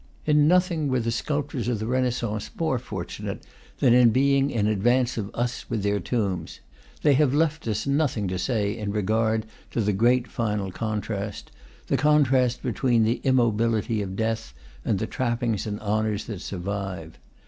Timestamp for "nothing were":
0.47-0.99